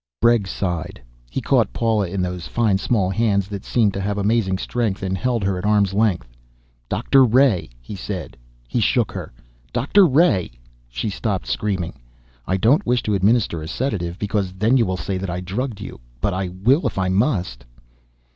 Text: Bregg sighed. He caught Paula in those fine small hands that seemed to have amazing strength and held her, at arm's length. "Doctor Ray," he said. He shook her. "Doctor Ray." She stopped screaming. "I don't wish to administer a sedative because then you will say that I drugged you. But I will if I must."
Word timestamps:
Bregg 0.19 0.47
sighed. 0.47 0.99
He 1.29 1.41
caught 1.41 1.73
Paula 1.73 2.07
in 2.07 2.23
those 2.23 2.47
fine 2.47 2.79
small 2.79 3.11
hands 3.11 3.47
that 3.49 3.63
seemed 3.63 3.93
to 3.93 4.01
have 4.01 4.17
amazing 4.17 4.57
strength 4.57 5.03
and 5.03 5.15
held 5.15 5.43
her, 5.43 5.59
at 5.59 5.63
arm's 5.63 5.93
length. 5.93 6.27
"Doctor 6.89 7.23
Ray," 7.23 7.69
he 7.79 7.95
said. 7.95 8.35
He 8.67 8.79
shook 8.79 9.11
her. 9.11 9.31
"Doctor 9.71 10.07
Ray." 10.07 10.53
She 10.89 11.11
stopped 11.11 11.45
screaming. 11.45 11.93
"I 12.47 12.57
don't 12.57 12.83
wish 12.83 13.03
to 13.03 13.13
administer 13.13 13.61
a 13.61 13.67
sedative 13.67 14.17
because 14.17 14.53
then 14.53 14.75
you 14.75 14.87
will 14.87 14.97
say 14.97 15.19
that 15.19 15.29
I 15.29 15.39
drugged 15.39 15.79
you. 15.79 15.99
But 16.19 16.33
I 16.33 16.47
will 16.47 16.87
if 16.87 16.97
I 16.97 17.07
must." 17.09 17.63